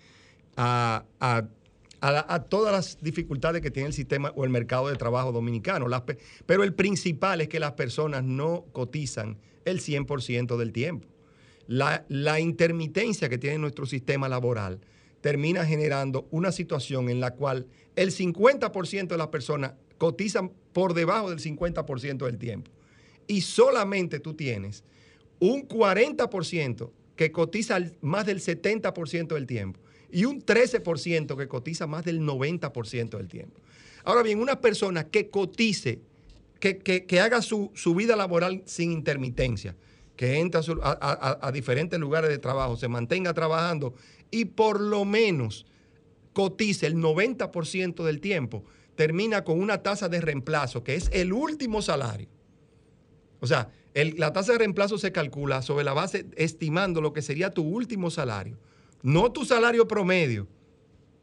[0.58, 1.06] a,
[2.50, 5.88] todas las dificultades que tiene el sistema o el mercado de trabajo dominicano.
[6.46, 11.13] pero el principal es que las personas no cotizan el 100% del tiempo.
[11.68, 14.80] La, intermitencia que tiene nuestro sistema laboral
[15.22, 21.30] termina generando una situación en la cual el 50% de las personas cotizan por debajo
[21.30, 22.72] del 50% del tiempo.
[23.28, 24.84] Y solamente tú tienes
[25.40, 29.80] un 40% que cotiza más del 70% del tiempo
[30.12, 33.60] y un 13% que cotiza más del 90% del tiempo.
[34.04, 36.00] Ahora bien, una persona que cotice,
[36.60, 39.76] que, haga su, vida laboral sin intermitencia,
[40.16, 43.94] que entre a, diferentes lugares de trabajo, se mantenga trabajando
[44.32, 45.66] y por lo menos
[46.34, 48.64] cotice el 90% del tiempo,
[48.96, 52.28] termina con una tasa de reemplazo, que es el último salario.
[53.40, 57.52] O sea, la tasa de reemplazo se calcula sobre la base estimando lo que sería
[57.52, 58.58] tu último salario
[59.04, 60.48] no tu salario promedio,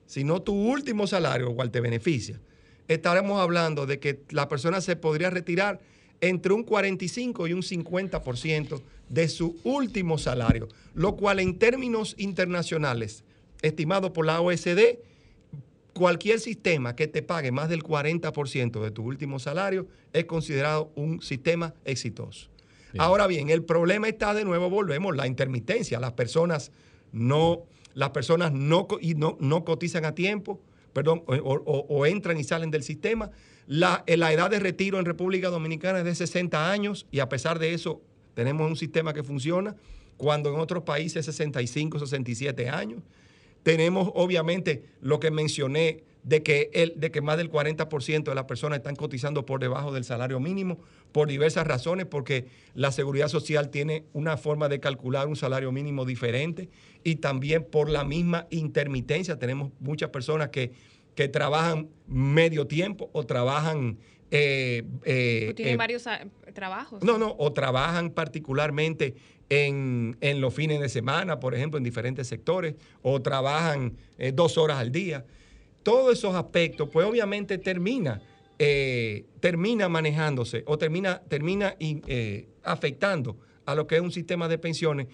[0.06, 2.40] sino tu último salario, lo cual te beneficia,
[2.86, 5.80] estaremos hablando de que la persona se podría retirar
[6.20, 13.24] entre un 45 y un 50% de su último salario, lo cual en términos internacionales,
[13.62, 14.98] estimado por la OSD,
[15.94, 21.20] cualquier sistema que te pague más del 40% de tu último salario es considerado un
[21.20, 22.48] sistema exitoso.
[22.98, 26.00] Ahora bien, el problema está de nuevo, volvemos, la intermitencia.
[26.00, 26.72] Las personas
[27.12, 30.60] no, las personas no, y no, no cotizan a tiempo,
[30.92, 33.30] perdón, o, entran y salen del sistema.
[33.70, 37.60] La, la edad de retiro en República Dominicana es de 60 años y a pesar
[37.60, 38.02] de eso
[38.34, 39.76] tenemos un sistema que funciona,
[40.16, 43.00] cuando en otros países 65, 67 años.
[43.62, 48.46] Tenemos obviamente lo que mencioné de que, el, de que más del 40% de las
[48.46, 50.80] personas están cotizando por debajo del salario mínimo
[51.12, 56.04] por diversas razones, porque la seguridad social tiene una forma de calcular un salario mínimo
[56.04, 56.70] diferente
[57.04, 59.38] y también por la misma intermitencia.
[59.38, 60.72] Tenemos muchas personas que,
[61.14, 63.98] que trabajan medio tiempo o trabajan...
[64.30, 66.20] Eh, eh, tienen eh, varios ah,
[66.54, 67.02] trabajos.
[67.02, 69.16] No, no, o trabajan particularmente
[69.48, 73.96] en, en, los fines de semana, por ejemplo, en diferentes sectores, o trabajan
[74.34, 75.24] dos horas al día
[75.82, 78.20] todos esos aspectos, pues obviamente termina,
[78.58, 84.58] eh, termina manejándose o termina, termina eh, afectando a lo que es un sistema de
[84.58, 85.06] pensiones,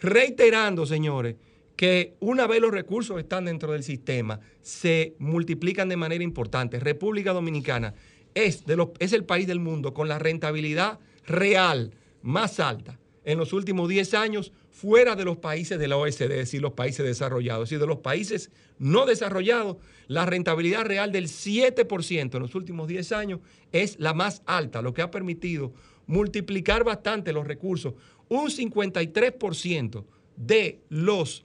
[0.00, 1.36] reiterando, señores,
[1.82, 6.78] que una vez los recursos están dentro del sistema, se multiplican de manera importante.
[6.78, 7.94] República Dominicana
[8.34, 11.92] es, de los, es el país del mundo con la rentabilidad real
[12.22, 16.38] más alta en los últimos 10 años fuera de los países de la OECD, es
[16.38, 17.64] decir, los países desarrollados.
[17.64, 22.86] Es decir, de los países no desarrollados, la rentabilidad real del 7% en los últimos
[22.86, 23.40] 10 años
[23.72, 25.72] es la más alta, lo que ha permitido
[26.06, 27.94] multiplicar bastante los recursos.
[28.28, 30.04] Un 53%
[30.36, 31.44] de los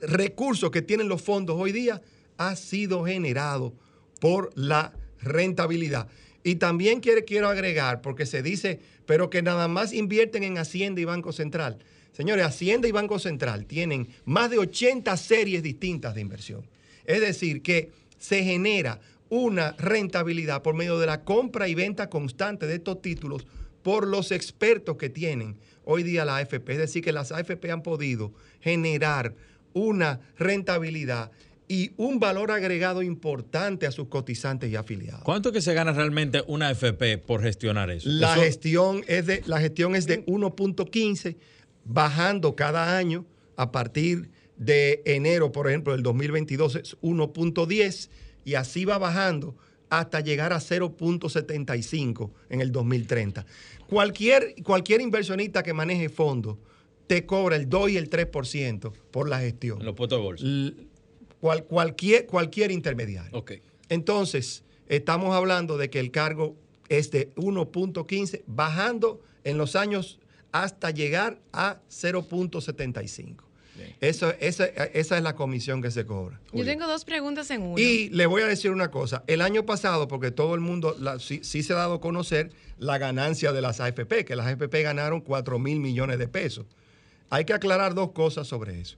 [0.00, 2.02] recursos que tienen los fondos hoy día
[2.36, 3.74] ha sido generado
[4.20, 6.08] por la rentabilidad.
[6.42, 11.04] Y también quiero agregar, porque se dice, pero que nada más invierten en Hacienda y
[11.04, 11.78] Banco Central.
[12.12, 16.66] Señores, Hacienda y Banco Central tienen más de 80 series distintas de inversión.
[17.04, 22.66] Es decir, que se genera una rentabilidad por medio de la compra y venta constante
[22.66, 23.46] de estos títulos
[23.82, 26.72] por los expertos que tienen hoy día la AFP.
[26.72, 29.34] Es decir, que las AFP han podido generar
[29.76, 31.30] una rentabilidad
[31.68, 35.22] y un valor agregado importante a sus cotizantes y afiliados.
[35.22, 38.08] ¿Cuánto que se gana realmente una AFP por gestionar eso?
[38.08, 41.36] La, Gestión, es de, la gestión es de 1.15
[41.84, 48.08] bajando cada año a partir de enero, por ejemplo, del 2022 es 1.10
[48.44, 49.56] y así va bajando
[49.90, 53.44] hasta llegar a 0.75 en el 2030.
[53.88, 56.56] Cualquier, cualquier inversionista que maneje fondos
[57.06, 59.80] te cobra el 2 y el 3% por la gestión.
[59.80, 60.46] En los puestos de bolsa.
[61.68, 63.36] cualquier, cualquier intermediario.
[63.38, 63.62] Okay.
[63.88, 66.56] Entonces, estamos hablando de que el cargo
[66.88, 70.18] es de 1.15, bajando en los años
[70.52, 73.46] hasta llegar a 0.75.
[74.00, 76.40] Eso, esa, esa, es la comisión que se cobra.
[76.52, 77.80] Yo tengo dos preguntas en una.
[77.80, 79.22] Y le voy a decir una cosa.
[79.26, 83.52] El año pasado, porque todo el mundo sí, se ha dado a conocer la ganancia
[83.52, 86.66] de las AFP, que las AFP ganaron 4 mil millones de pesos.
[87.30, 88.96] Hay que aclarar dos cosas sobre eso.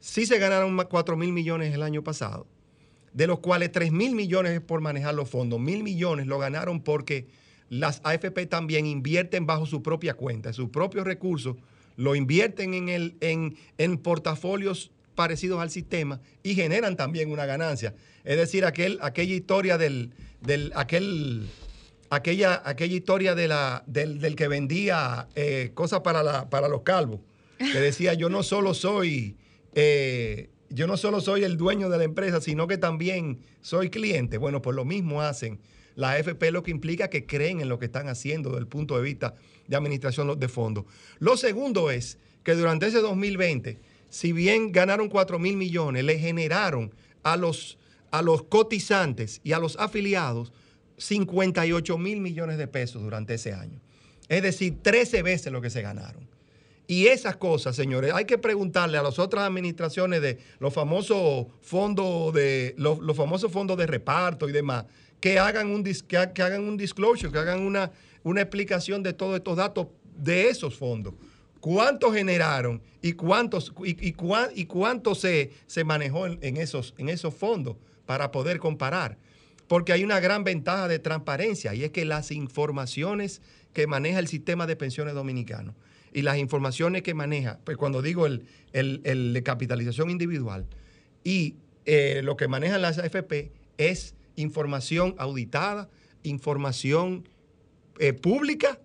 [0.00, 2.46] Sí se ganaron 4 mil millones el año pasado,
[3.12, 5.58] de los cuales 3 mil millones es por manejar los fondos.
[5.58, 7.26] Mil millones lo ganaron porque
[7.68, 11.56] las AFP también invierten bajo su propia cuenta, sus propios recursos
[11.96, 17.94] lo invierten en, el, en, en portafolios parecidos al sistema y generan también una ganancia.
[18.24, 20.12] Es decir, aquel, aquella historia del,
[20.42, 21.48] del aquel,
[22.10, 27.20] aquella, aquella historia de la, del, que vendía eh, cosas para, para los calvos,
[27.58, 29.36] que decía yo no solo soy
[29.74, 34.38] eh, yo no solo soy el dueño de la empresa, sino que también soy cliente.
[34.38, 35.60] Bueno, pues lo mismo hacen
[35.94, 38.96] la AFP, lo que implica que creen en lo que están haciendo desde el punto
[38.96, 39.34] de vista
[39.66, 40.84] de administración de fondos.
[41.18, 43.80] Lo segundo es que durante ese 2020,
[44.10, 46.92] si bien ganaron 4 mil millones, le generaron
[47.22, 47.78] a los,
[48.10, 50.52] a los cotizantes y a los afiliados
[50.98, 53.80] 58 mil millones de pesos durante ese año.
[54.28, 56.28] Es decir, 13 veces lo que se ganaron.
[56.88, 62.32] Y esas cosas, señores, hay que preguntarle a las otras administraciones de los famosos fondos
[62.32, 64.84] de los, famosos fondos de reparto y demás,
[65.20, 67.90] que hagan un que, hagan un disclosure, que hagan una,
[68.22, 71.14] una explicación de todos estos datos de esos fondos.
[71.58, 77.76] ¿Cuántos generaron y cuántos y, y, cuánto se, se manejó en, esos, en esos fondos
[78.04, 79.18] para poder comparar?
[79.66, 84.28] Porque hay una gran ventaja de transparencia y es que las informaciones que maneja el
[84.28, 85.74] sistema de pensiones dominicano
[86.12, 90.66] y las informaciones que maneja, pues cuando digo el, de capitalización individual
[91.24, 95.88] y eh, lo que manejan las AFP es información auditada,
[96.22, 97.28] información
[97.98, 98.78] eh, pública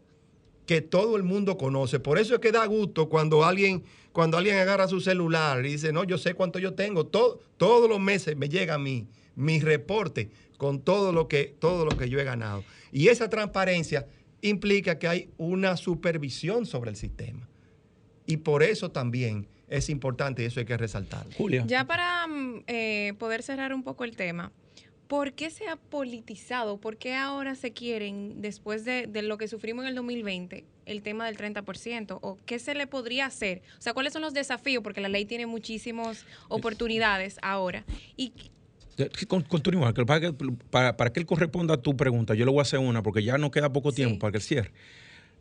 [0.66, 2.00] que todo el mundo conoce.
[2.00, 5.92] Por eso es que da gusto cuando alguien, cuando alguien agarra su celular y dice,
[5.92, 7.06] no, yo sé cuánto yo tengo.
[7.06, 11.98] Todo, todos los meses me llega mi, mi reporte con todo lo, que, todo lo
[11.98, 12.64] que yo he ganado.
[12.92, 14.08] Y esa transparencia
[14.42, 17.48] implica que hay una supervisión sobre el sistema.
[18.26, 21.32] Y por eso también es importante y eso hay que resaltarlo.
[21.38, 21.64] Julia.
[21.66, 24.52] Ya para mm, eh, poder cerrar un poco el tema,
[25.08, 26.78] ¿por qué se ha politizado?
[26.78, 31.26] ¿Por qué ahora se quieren, después de, lo que sufrimos en el 2020, el tema
[31.26, 32.20] del 30%?
[32.22, 33.62] ¿O qué se le podría hacer?
[33.78, 34.84] O sea, ¿cuáles son los desafíos?
[34.84, 37.84] Porque la ley tiene muchísimas oportunidades ahora.
[38.16, 38.32] Y
[39.48, 40.32] Continúa, para,
[40.70, 43.24] para, para, que él corresponda a tu pregunta, yo le voy a hacer una porque
[43.24, 44.72] ya no queda poco tiempo para que él cierre.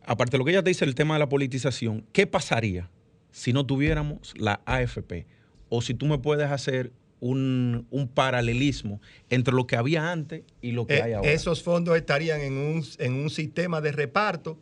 [0.04, 2.90] Aparte de lo que ella te dice, el tema de la politización, ¿qué pasaría
[3.30, 5.26] si no tuviéramos la AFP?
[5.68, 10.86] O si tú me puedes hacer un, paralelismo entre lo que había antes y lo
[10.86, 11.30] que eh, hay ahora.
[11.30, 14.58] Esos fondos estarían en un, en un sistema de reparto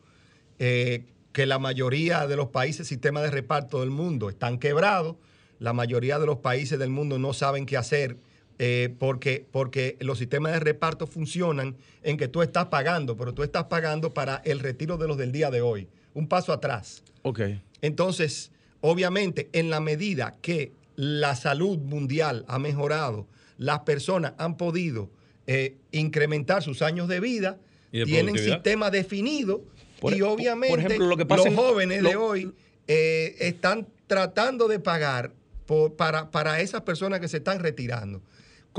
[0.58, 5.16] eh, que la mayoría de los países, sistemas de reparto del mundo, están quebrados.
[5.60, 8.16] La mayoría de los países del mundo no saben qué hacer
[8.58, 13.42] eh, porque, porque los sistemas de reparto funcionan en que tú estás pagando, pero tú
[13.42, 15.88] estás pagando para el retiro de los del día de hoy.
[16.14, 17.02] Un paso atrás.
[17.22, 17.40] Ok.
[17.82, 18.50] Entonces,
[18.80, 23.28] obviamente, en la medida que la salud mundial ha mejorado,
[23.58, 25.08] las personas han podido
[25.46, 27.58] eh, incrementar sus años de vida,
[27.90, 29.60] tienen sistemas definidos
[30.02, 32.52] y obviamente los jóvenes de hoy
[32.86, 35.32] eh, están tratando de pagar
[35.96, 38.22] para, para esas personas que se están retirando.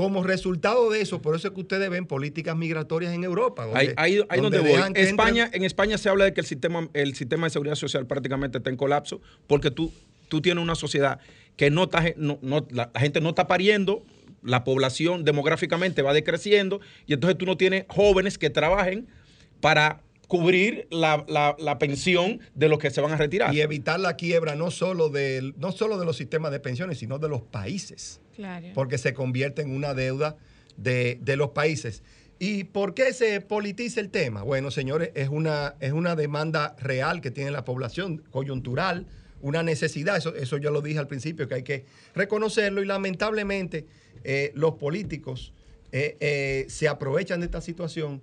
[0.00, 3.68] Como resultado de eso, por eso es que ustedes ven políticas migratorias en Europa.
[3.96, 4.80] ahí, donde, voy.
[4.94, 8.58] España, En España se habla de que el sistema, el sistema de seguridad social prácticamente
[8.58, 9.92] está en colapso porque tú,
[10.28, 11.20] tú tienes una sociedad
[11.56, 12.38] que no está, no,
[12.70, 14.02] la, gente no está pariendo,
[14.42, 19.06] la población demográficamente va decreciendo y entonces tú no tienes jóvenes que trabajen
[19.60, 23.52] para cubrir la, pensión de los que se van a retirar.
[23.52, 27.18] Y evitar la quiebra no solo, de, no solo de los sistemas de pensiones, sino
[27.18, 28.20] de los países.
[28.72, 30.36] Porque se convierte en una deuda
[30.76, 32.04] de, los países.
[32.38, 34.44] ¿Y por qué se politiza el tema?
[34.44, 39.08] Bueno, señores, es una, es una demanda real que tiene la población, coyuntural,
[39.42, 40.16] una necesidad.
[40.16, 42.80] Eso, eso yo lo dije al principio, que hay que reconocerlo.
[42.82, 43.84] Y lamentablemente
[44.22, 45.52] eh, los políticos
[45.90, 48.22] eh, eh, se aprovechan de esta situación,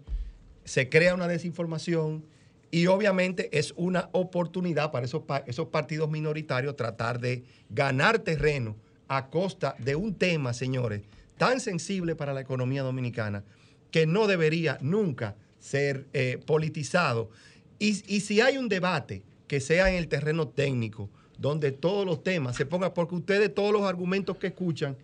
[0.68, 2.26] se crea una desinformación
[2.72, 8.76] y obviamente es una oportunidad para esos, esos partidos minoritarios tratar de ganar terreno
[9.08, 11.04] a costa de un tema, señores,
[11.38, 13.46] tan sensible para la economía dominicana
[13.92, 17.30] que no debería nunca ser eh, politizado.
[17.80, 22.58] Y, si hay un debate que sea en el terreno técnico, donde todos los temas
[22.58, 24.98] se pongan, porque ustedes todos los argumentos que escuchan,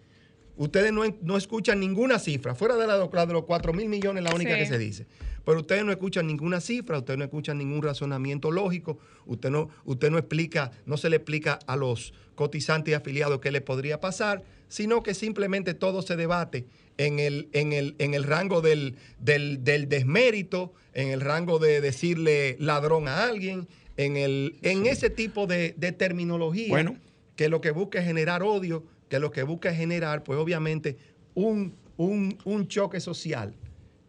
[0.57, 4.57] ustedes no, escuchan ninguna cifra, fuera de la, de los 4 mil millones, la única
[4.57, 5.05] que se dice.
[5.45, 10.09] Pero ustedes no escuchan ninguna cifra, ustedes no escuchan ningún razonamiento lógico, usted no, usted
[10.09, 14.43] no explica, no se le explica a los cotizantes y afiliados qué le podría pasar,
[14.69, 16.65] sino que simplemente todo se debate
[16.97, 22.55] en el, en el, en el rango del, del, desmérito, en el rango de decirle
[22.59, 26.95] ladrón a alguien, en, el, en ese tipo de, terminología
[27.35, 28.83] que lo que busca es generar odio,
[29.14, 30.97] que lo que busca es generar, pues obviamente,
[31.36, 33.53] un, un, un choque social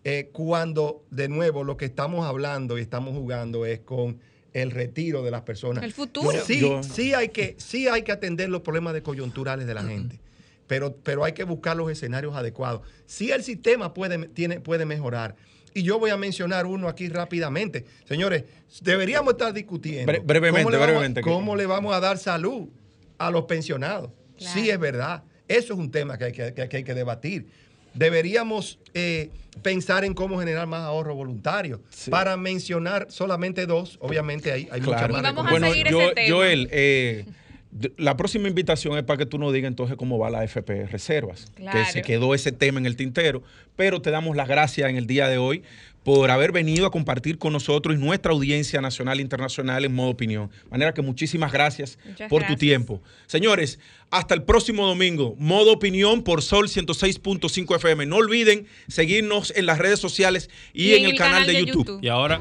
[0.02, 4.18] eh, cuando de nuevo lo que estamos hablando y estamos jugando es con
[4.54, 5.84] el retiro de las personas.
[5.84, 6.30] El futuro.
[6.46, 9.82] Sí, Yo- sí, hay que, sí hay que atender los problemas de coyunturales de la
[9.82, 10.20] gente,
[10.66, 12.80] pero, pero hay que buscar los escenarios adecuados.
[13.04, 15.36] Sí el sistema puede, tiene, puede mejorar.
[15.74, 17.84] Y yo voy a mencionar uno aquí rápidamente.
[18.08, 18.44] Señores,
[18.80, 20.10] deberíamos estar discutiendo.
[20.10, 21.20] Bre- brevemente, cómo le vamos- brevemente.
[21.20, 22.68] ¿Cómo le vamos a dar salud
[23.18, 24.10] a los pensionados?
[24.38, 24.60] Claro.
[24.60, 25.22] Sí, es verdad.
[25.48, 27.46] Eso es un tema que hay que, que- que hay que debatir.
[27.94, 29.30] Deberíamos eh,
[29.62, 31.80] pensar en cómo generar más ahorro voluntario.
[31.90, 32.10] Sí.
[32.10, 35.12] Para mencionar solamente dos, obviamente hay, hay Claro.
[35.14, 36.34] más Y vamos a Bueno, yo- ese tema.
[36.34, 37.24] Joel, eh,
[37.96, 41.50] la próxima invitación es para que tú nos digas entonces cómo va la FP Reservas,
[41.56, 41.92] que Claro.
[41.92, 43.42] se quedó ese tema en el tintero,
[43.74, 45.62] pero te damos las gracias en el día de hoy
[46.04, 50.10] por haber venido a compartir con nosotros y nuestra audiencia nacional e internacional en modo
[50.10, 50.50] opinión.
[50.64, 53.00] De manera que muchísimas gracias Muchas por tu tiempo.
[53.26, 58.06] Señores, hasta el próximo domingo, modo opinión por Sol 106.5 FM.
[58.06, 61.98] No olviden seguirnos en las redes sociales y, en, el, canal, de, YouTube.
[62.02, 62.40] Y ahora